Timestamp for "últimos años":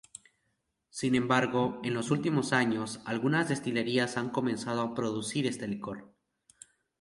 2.09-3.01